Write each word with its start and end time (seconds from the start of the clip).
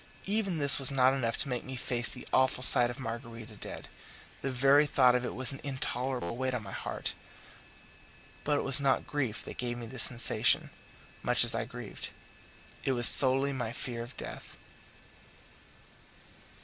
Even 0.25 0.57
this 0.57 0.79
was 0.79 0.91
not 0.91 1.13
enough 1.13 1.37
to 1.37 1.47
make 1.47 1.63
me 1.63 1.75
face 1.75 2.09
the 2.09 2.27
awful 2.33 2.63
sight 2.63 2.89
of 2.89 2.99
Margarita 2.99 3.55
dead; 3.55 3.87
the 4.41 4.49
very 4.49 4.87
thought 4.87 5.13
of 5.13 5.23
it 5.23 5.35
was 5.35 5.51
an 5.51 5.61
intolerable 5.63 6.35
weight 6.35 6.55
on 6.55 6.63
my 6.63 6.71
heart; 6.71 7.13
but 8.43 8.57
it 8.57 8.63
was 8.63 8.79
not 8.79 9.05
grief 9.05 9.45
that 9.45 9.57
gave 9.59 9.77
me 9.77 9.85
this 9.85 10.01
sensation, 10.01 10.71
much 11.21 11.43
as 11.43 11.53
I 11.53 11.65
grieved; 11.65 12.09
it 12.83 12.93
was 12.93 13.07
solely 13.07 13.53
my 13.53 13.71
fear 13.71 14.01
of 14.01 14.17
death. 14.17 14.57